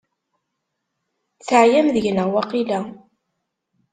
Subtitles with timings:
[1.47, 2.79] Teɛyam deg-neɣ waqila?